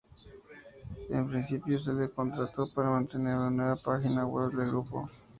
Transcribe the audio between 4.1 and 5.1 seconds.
web del grupo.